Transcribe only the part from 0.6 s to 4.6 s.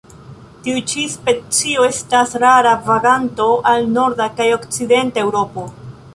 Tiu ĉi specio estas rara vaganto al norda kaj